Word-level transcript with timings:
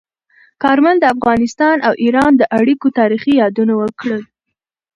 کارمل 0.63 0.95
د 0.99 1.05
افغانستان 1.15 1.75
او 1.87 1.93
ایران 2.03 2.31
د 2.37 2.43
اړیکو 2.59 2.87
تاریخي 2.99 3.33
یادونه 3.41 3.73
وکړه. 3.81 4.19